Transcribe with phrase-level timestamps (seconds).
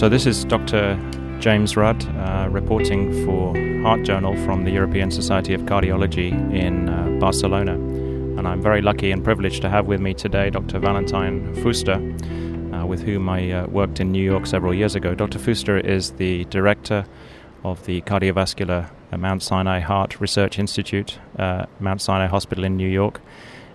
[0.00, 0.98] So, this is Dr.
[1.40, 7.18] James Rudd uh, reporting for Heart Journal from the European Society of Cardiology in uh,
[7.20, 7.74] Barcelona.
[7.74, 10.78] And I'm very lucky and privileged to have with me today Dr.
[10.78, 11.98] Valentin Fuster,
[12.72, 15.14] uh, with whom I uh, worked in New York several years ago.
[15.14, 15.38] Dr.
[15.38, 17.04] Fuster is the director
[17.62, 23.20] of the cardiovascular Mount Sinai Heart Research Institute, uh, Mount Sinai Hospital in New York.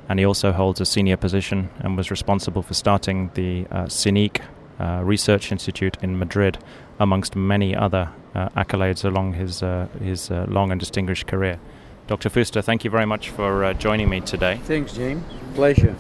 [0.10, 4.42] And he also holds a senior position and was responsible for starting the uh, CNIC
[4.80, 6.58] uh, Research Institute in Madrid,
[7.00, 11.60] amongst many other uh, accolades along his, uh, his uh, long and distinguished career.
[12.08, 12.30] Dr.
[12.30, 14.60] Fuster, thank you very much for uh, joining me today.
[14.64, 15.24] Thanks, James.
[15.56, 15.94] Pleasure.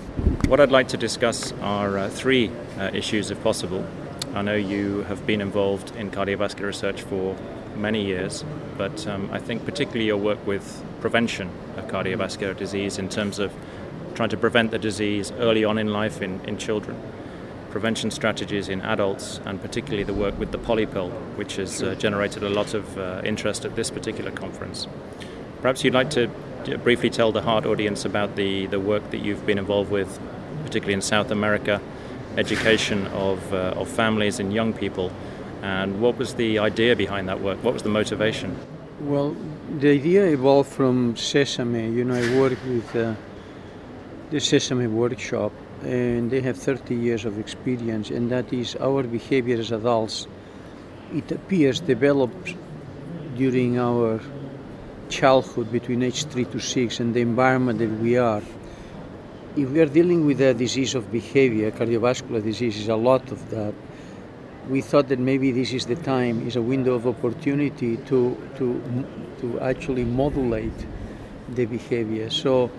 [0.47, 2.51] What I'd like to discuss are uh, three
[2.93, 3.85] issues, if possible.
[4.33, 7.35] I know you have been involved in cardiovascular research for
[7.75, 8.43] many years,
[8.77, 13.53] but um, I think particularly your work with prevention of cardiovascular disease in terms of
[14.13, 17.01] trying to prevent the disease early on in life in, in children
[17.75, 22.41] prevention strategies in adults, and particularly the work with the polypill, which has uh, generated
[22.41, 24.87] a lot of uh, interest at this particular conference.
[25.59, 26.29] Perhaps you'd like to
[26.85, 30.21] briefly tell the Heart audience about the, the work that you've been involved with,
[30.63, 31.81] particularly in South America,
[32.37, 35.11] education of, uh, of families and young people,
[35.61, 37.61] and what was the idea behind that work?
[37.61, 38.57] What was the motivation?
[39.01, 39.35] Well,
[39.79, 41.91] the idea evolved from Sesame.
[41.91, 43.15] You know, I worked with uh,
[44.31, 49.57] the Sesame workshop and they have 30 years of experience, and that is our behavior
[49.57, 50.27] as adults.
[51.13, 52.55] It appears developed
[53.35, 54.19] during our
[55.09, 58.41] childhood between age 3 to 6 and the environment that we are.
[59.55, 63.49] If we are dealing with a disease of behavior, cardiovascular disease is a lot of
[63.51, 63.73] that,
[64.69, 69.05] we thought that maybe this is the time, is a window of opportunity to, to,
[69.39, 70.85] to actually modulate
[71.49, 72.29] the behavior.
[72.29, 72.71] So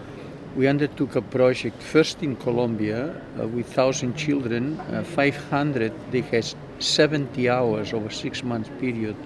[0.56, 6.46] we undertook a project first in Colombia uh, with 1,000 children, uh, 500, they had
[6.78, 9.16] 70 hours over six months period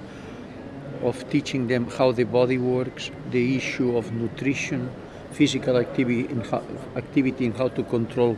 [1.03, 4.91] of teaching them how the body works, the issue of nutrition,
[5.31, 6.63] physical activity, and how,
[6.97, 8.37] activity and how to control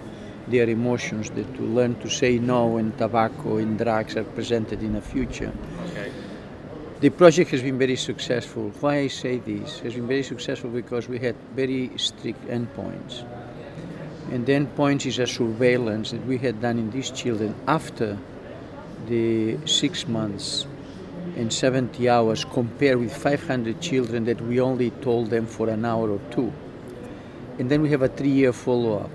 [0.48, 4.92] their emotions, that to learn to say no when tobacco and drugs are presented in
[4.92, 5.52] the future.
[5.86, 6.11] Okay.
[7.02, 8.70] The project has been very successful.
[8.78, 9.80] Why I say this?
[9.80, 13.24] Has been very successful because we had very strict endpoints.
[14.30, 18.16] And the endpoints is a surveillance that we had done in these children after
[19.08, 20.64] the six months
[21.36, 26.08] and 70 hours compared with 500 children that we only told them for an hour
[26.08, 26.52] or two.
[27.58, 29.10] And then we have a three-year follow-up.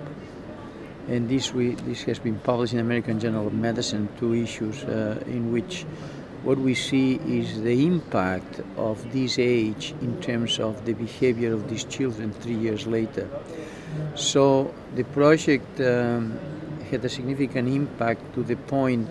[1.08, 5.24] And this, we, this has been published in American Journal of Medicine, two issues uh,
[5.26, 5.86] in which
[6.44, 11.70] what we see is the impact of this age in terms of the behavior of
[11.70, 13.28] these children three years later.
[14.16, 16.38] So the project um,
[16.90, 19.08] had a significant impact to the point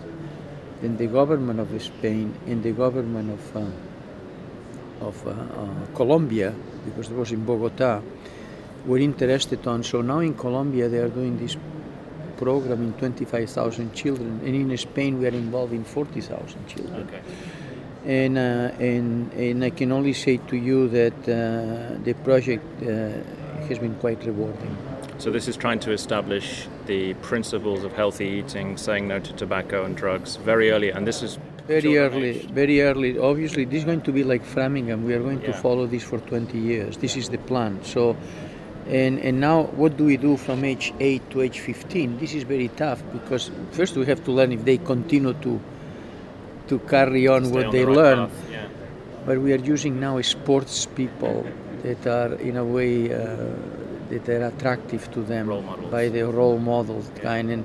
[0.83, 6.55] that the government of Spain and the government of, uh, of uh, uh, Colombia,
[6.85, 8.03] because it was in Bogota,
[8.87, 9.83] were interested on.
[9.83, 11.57] So now in Colombia they are doing this
[12.37, 17.09] program in 25,000 children, and in Spain we are involved in 40,000 children.
[17.09, 17.21] Okay.
[18.05, 18.41] And, uh,
[18.79, 23.97] and, and I can only say to you that uh, the project uh, has been
[23.97, 24.77] quite rewarding.
[25.19, 29.85] So this is trying to establish the principles of healthy eating, saying no to tobacco
[29.85, 32.51] and drugs very early, and this is very early, age.
[32.51, 33.19] very early.
[33.19, 35.05] Obviously, this is going to be like Framingham.
[35.05, 35.49] We are going yeah.
[35.49, 36.97] to follow this for 20 years.
[36.99, 37.83] This is the plan.
[37.83, 38.17] So
[38.89, 42.19] and, and now, what do we do from age 8 to age 15?
[42.19, 45.61] This is very tough because first we have to learn if they continue to
[46.69, 48.31] to carry on what on they the right learn.
[48.51, 48.69] Yeah.
[49.25, 51.47] But we are using now sports people
[51.83, 53.37] that are, in a way, uh,
[54.11, 55.49] that are attractive to them
[55.91, 57.23] by the role model yeah.
[57.23, 57.65] kind, and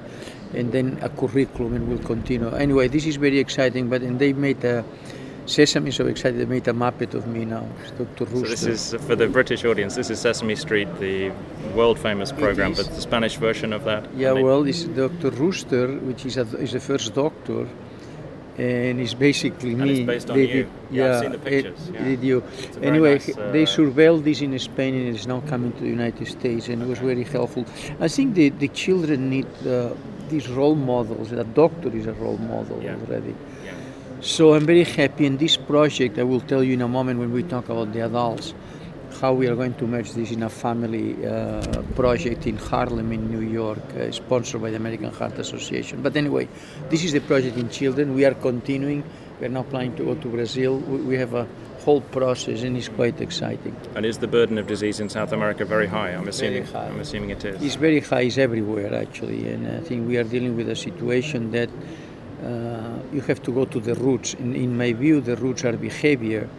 [0.54, 2.50] and then a curriculum, and will continue.
[2.50, 3.90] Anyway, this is very exciting.
[3.90, 4.84] But and they made a
[5.46, 7.68] Sesame is so excited they made a Muppet of me now.
[7.98, 8.26] Dr.
[8.26, 8.58] Ruster.
[8.58, 9.96] So this is for the British audience.
[9.96, 11.32] This is Sesame Street, the
[11.76, 14.14] world famous program, but the Spanish version of that.
[14.16, 15.32] Yeah, well, it's Dr.
[15.32, 17.68] Ruster, which is a, is the first doctor,
[18.58, 20.00] and it's basically and me.
[20.00, 20.70] It's based on they, you.
[20.92, 21.90] Yeah, yeah, I've seen the pictures.
[21.90, 22.04] It, yeah.
[22.04, 22.44] Did you?
[22.82, 26.28] Anyway, nice, uh, they surveilled this in Spain, and it's now coming to the United
[26.28, 27.66] States, and it was very helpful.
[28.00, 29.48] I think the the children need.
[29.66, 29.94] Uh,
[30.32, 31.34] these role models.
[31.34, 32.96] A doctor is a role model yeah.
[32.96, 33.36] already.
[34.20, 36.20] So I'm very happy in this project.
[36.20, 38.54] I will tell you in a moment when we talk about the adults
[39.20, 43.30] how we are going to merge this in a family uh, project in Harlem, in
[43.30, 46.02] New York, uh, sponsored by the American Heart Association.
[46.02, 46.48] But anyway,
[46.90, 48.16] this is the project in children.
[48.16, 49.04] We are continuing.
[49.40, 50.78] We are now planning to go to Brazil.
[50.78, 51.48] We, we have a
[51.86, 53.76] whole process, and it's quite exciting.
[53.96, 56.10] And is the burden of disease in South America very high?
[56.10, 56.66] I'm assuming.
[56.66, 56.88] High.
[56.88, 57.62] I'm assuming it is.
[57.62, 58.22] It's very high.
[58.22, 61.70] It's everywhere actually, and I think we are dealing with a situation that
[62.44, 64.34] uh, you have to go to the roots.
[64.36, 66.50] In, in my view, the roots are behavior,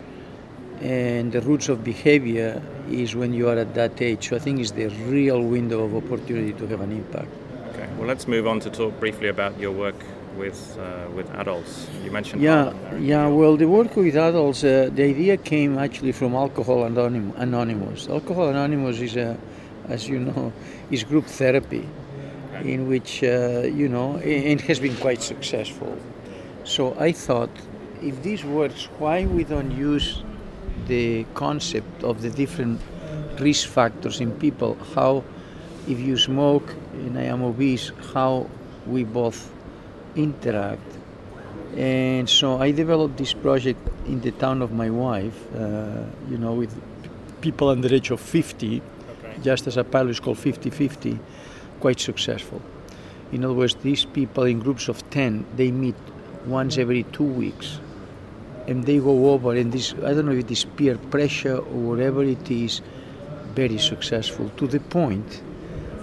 [0.81, 4.29] and the roots of behavior is when you are at that age.
[4.29, 7.29] So I think it's the real window of opportunity to have an impact.
[7.70, 9.96] Okay, well, let's move on to talk briefly about your work
[10.37, 11.88] with uh, with adults.
[12.05, 13.28] You mentioned yeah, yeah.
[13.28, 18.08] Well, the work with adults, uh, the idea came actually from Alcohol Anonym- Anonymous.
[18.08, 19.37] Alcohol Anonymous is a,
[19.88, 20.52] as you know,
[20.90, 21.87] is group therapy,
[22.64, 25.97] in which uh, you know it, has been quite successful.
[26.64, 27.50] So I thought,
[28.03, 30.23] if this works, why we don't use
[30.87, 32.81] the concept of the different
[33.38, 34.76] risk factors in people?
[34.94, 35.25] How,
[35.88, 38.49] if you smoke and I am obese, how
[38.87, 39.53] we both
[40.14, 40.82] interact.
[41.76, 46.53] And so I developed this project in the town of my wife, uh, you know,
[46.53, 46.73] with
[47.41, 48.82] people under the age of 50,
[49.43, 51.19] just as a pilot is called 50 50,
[51.82, 52.61] quite successful.
[53.32, 55.96] In other words, these people in groups of 10, they meet
[56.46, 57.79] once every two weeks
[58.67, 61.81] and they go over and this i don't know if it is peer pressure or
[61.90, 62.81] whatever it is
[63.55, 65.43] very successful to the point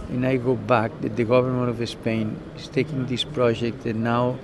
[0.09, 4.37] and i go back that the government of spain is taking this project and now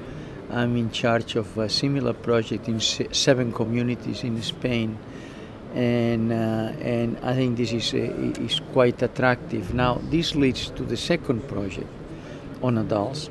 [0.49, 4.97] i'm in charge of a similar project in se- seven communities in spain
[5.75, 6.35] and uh,
[6.81, 11.45] and i think this is uh, is quite attractive now this leads to the second
[11.47, 11.89] project
[12.63, 13.29] on adults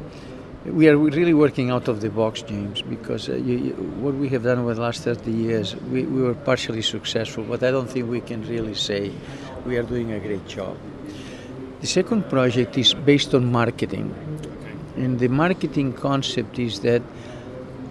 [0.64, 4.30] we are really working out of the box, James, because uh, you, you, what we
[4.30, 7.88] have done over the last 30 years, we, we were partially successful, but I don't
[7.88, 9.12] think we can really say
[9.66, 10.78] we are doing a great job.
[11.82, 14.14] The second project is based on marketing.
[14.96, 17.02] And the marketing concept is that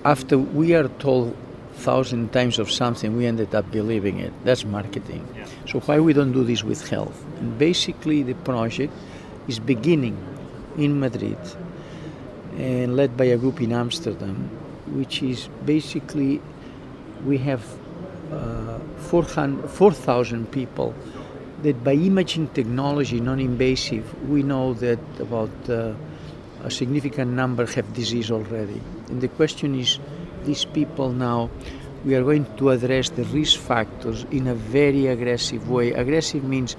[0.03, 1.35] after we are told
[1.73, 4.33] thousand times of something, we ended up believing it.
[4.43, 5.27] That's marketing.
[5.35, 5.45] Yeah.
[5.67, 7.23] So why we don't do this with health?
[7.39, 8.93] And basically, the project
[9.47, 10.17] is beginning
[10.77, 11.37] in Madrid
[12.57, 14.49] and led by a group in Amsterdam,
[14.87, 16.41] which is basically
[17.25, 17.63] we have
[18.31, 20.93] uh, 4,000 4,000 people
[21.63, 25.93] that by imaging technology, non-invasive, we know that about uh,
[26.63, 28.81] a significant number have disease already.
[29.09, 29.99] And the question is,
[30.45, 31.49] these people now,
[32.05, 35.93] we are going to address the risk factors in a very aggressive way.
[35.93, 36.75] Aggressive means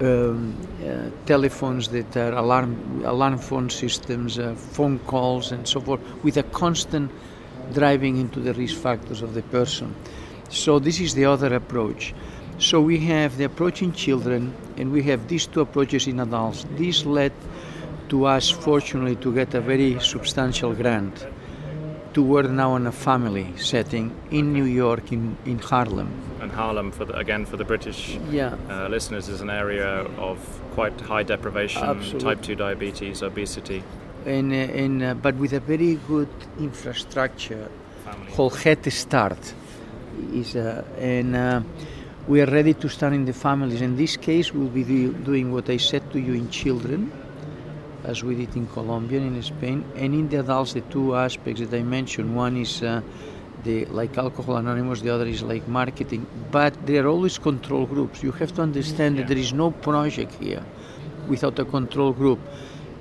[0.00, 6.00] um, uh, telephones that are alarm alarm phone systems, uh, phone calls, and so forth,
[6.22, 7.10] with a constant
[7.72, 9.94] driving into the risk factors of the person.
[10.50, 12.14] So this is the other approach.
[12.58, 16.66] So we have the approach in children, and we have these two approaches in adults.
[16.76, 17.32] This led
[18.08, 21.26] to us, fortunately, to get a very substantial grant
[22.14, 26.08] to work now in a family setting in New York, in, in Harlem.
[26.40, 28.54] And Harlem, for the, again for the British Yeah.
[28.70, 29.88] uh, listeners, is an area
[30.18, 30.38] of
[30.74, 32.20] quite high deprivation, Absolutely.
[32.20, 33.82] type 2 diabetes, obesity.
[34.26, 36.28] and, uh, and uh, but with a very good
[36.58, 37.68] infrastructure
[38.04, 38.32] Family.
[38.32, 39.54] called Head Start.
[40.32, 41.60] Is uh, and uh,
[42.28, 43.80] we are ready to start in the families.
[43.82, 47.10] In this case, we'll be do, doing what I said to you in children,
[48.04, 51.60] as we did in Colombia and in Spain, and in the adults, the two aspects
[51.60, 52.36] that I mentioned.
[52.36, 53.00] One is uh,
[53.64, 56.26] the like Alcohol Anonymous, the other is like marketing.
[56.50, 58.22] But there are always control groups.
[58.22, 60.62] You have to understand that there is no project here
[61.28, 62.38] without a control group,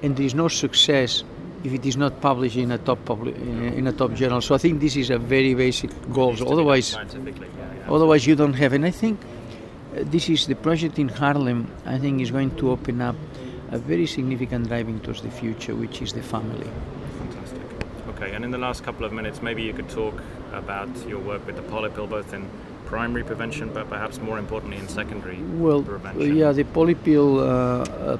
[0.01, 1.23] and there is no success
[1.63, 3.35] if it is not published in a top publi-
[3.77, 4.41] in a- top journal.
[4.41, 6.29] So I think this is a very basic goal.
[6.31, 7.93] Needs to be done Otherwise, scientifically, yeah, yeah.
[7.93, 8.73] otherwise you don't have.
[8.73, 11.67] And I think uh, this is the project in Harlem.
[11.85, 13.15] I think is going to open up
[13.73, 16.69] a very significant driving towards the future, which is the family.
[17.17, 17.61] Fantastic.
[18.09, 20.13] Okay, and in the last couple of minutes, maybe you could talk
[20.53, 22.47] about your work with the polypill, both in
[22.85, 26.35] primary prevention, but perhaps more importantly in secondary Well, prevention.
[26.37, 28.17] yeah, the polypill, uh, uh,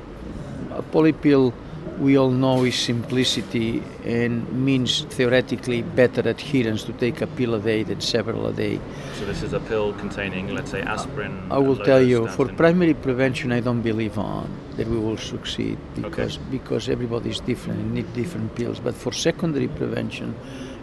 [0.72, 1.54] a polypill,
[2.00, 7.60] we all know is simplicity and means theoretically better adherence to take a pill a
[7.60, 8.80] day than several a day.
[9.14, 11.48] So this is a pill containing, let's say, aspirin.
[11.52, 15.78] I will tell you, for primary prevention, I don't believe on that we will succeed
[15.96, 18.80] because because everybody is different and need different pills.
[18.80, 20.36] But for secondary prevention,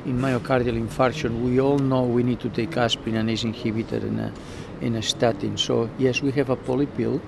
[0.07, 4.21] in myocardial infarction, we all know we need to take aspirin, an ACE inhibitor, and
[4.21, 4.33] a,
[4.81, 5.57] and a statin.
[5.57, 7.21] So yes, we have a polypill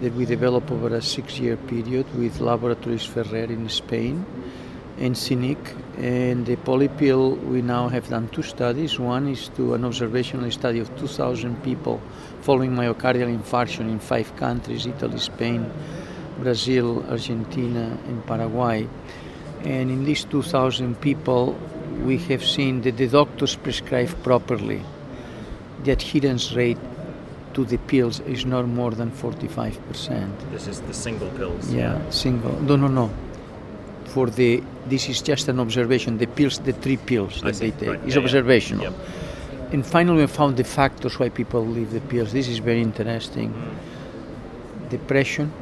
[0.00, 4.24] that we developed over a six-year period with Laboratories Ferrer in Spain
[4.98, 5.58] and CNIC.
[5.98, 8.98] And the polypill, we now have done two studies.
[8.98, 12.00] One is to an observational study of 2,000 people
[12.42, 15.70] following myocardial infarction in five countries Italy, Spain,
[16.38, 18.88] Brazil, Argentina, and Paraguay.
[19.64, 21.58] And in these 2,000 people,
[22.04, 24.82] we have seen that the doctors prescribe properly.
[25.82, 26.78] The adherence rate
[27.58, 30.30] to the pills is not more than 45%.
[30.52, 31.74] This is the single pills.
[31.74, 32.52] Yeah, single.
[32.68, 33.10] No, no, no.
[34.14, 34.62] for the.
[34.86, 36.18] This is just an observation.
[36.18, 38.00] The pills, the three pills that they take, Right.
[38.06, 38.24] is Yeah, yeah.
[38.24, 38.84] observational.
[38.84, 38.94] Yep.
[39.72, 42.32] And finally, we found the factors why people leave the pills.
[42.32, 43.50] This is very interesting.
[43.52, 44.90] Mm.
[44.96, 45.52] Depression,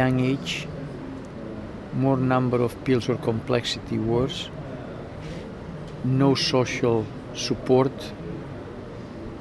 [0.00, 0.66] young age,
[2.04, 4.50] more number of pills or complexity worse,
[6.04, 7.92] no social support,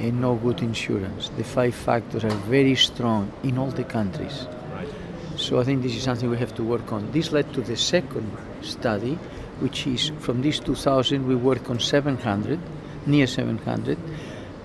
[0.01, 1.29] and no good insurance.
[1.37, 4.47] The five factors are very strong in all the countries.
[4.73, 4.89] Right.
[5.37, 7.11] So I think this is something we have to work on.
[7.11, 9.13] This led to the second study,
[9.59, 12.59] which is from this 2000 we work on 700,
[13.05, 13.97] near 700,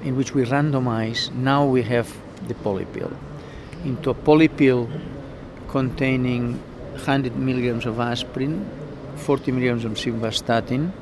[0.02, 1.32] in which we randomize.
[1.34, 2.10] Now we have
[2.48, 3.14] the polypill
[3.84, 4.88] into a polypill
[5.68, 6.58] containing
[6.92, 8.68] 100 milligrams of aspirin,
[9.16, 10.92] 40 milligrams of simvastatin,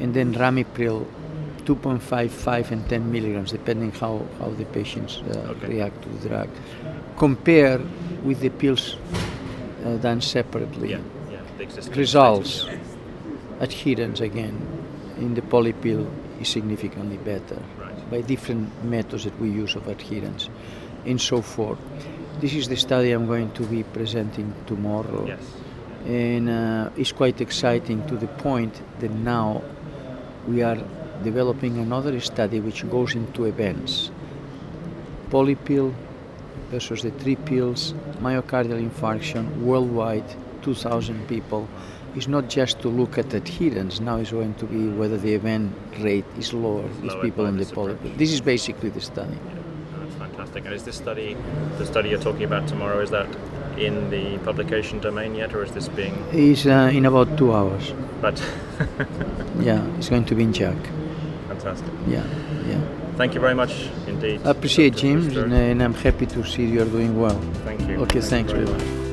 [0.00, 1.06] and then ramipril
[1.64, 5.68] 2.5, 5, and 10 milligrams, depending how, how the patients uh, Okay.
[5.68, 6.48] react to the drug.
[7.18, 7.80] Compare
[8.22, 8.96] with the pills
[9.84, 10.90] uh, done separately.
[10.90, 10.98] Yeah.
[11.30, 11.96] Yeah.
[11.96, 12.66] Results,
[13.60, 14.54] adherence again
[15.18, 16.06] in the polypill
[16.40, 18.10] is significantly better Right.
[18.10, 20.48] by different methods that we use of adherence
[21.06, 21.78] and so forth.
[22.40, 25.40] This is the study I'm going to be presenting tomorrow Yes.
[26.06, 29.62] and uh, it's quite exciting to the point that now
[30.48, 30.78] we are
[31.22, 34.10] developing another study which goes into events
[35.30, 35.92] polypill
[36.70, 40.24] versus the three pills myocardial infarction worldwide
[40.62, 41.68] 2000 people
[42.16, 45.72] is not just to look at adherence now it's going to be whether the event
[46.00, 49.60] rate is lower with people in the polypill this is basically the study Yeah.
[50.04, 50.64] That's fantastic.
[50.66, 51.36] And is this study,
[51.78, 53.26] the study you're talking about tomorrow, is that
[53.78, 56.14] in the publication domain yet, or is this being?
[56.32, 58.36] is uh, in about two hours But
[59.60, 60.76] yeah it's going to be in JACC
[61.64, 61.92] fantastic.
[62.06, 62.24] yeah
[62.66, 62.80] yeah
[63.16, 63.72] Thank you very much
[64.08, 64.40] indeed.
[64.44, 65.02] I appreciate Dr.
[65.02, 67.96] James and, and I'm happy to see you're doing well Thank you.
[68.04, 68.86] Okay, Thank thanks very very much.
[68.86, 69.03] much.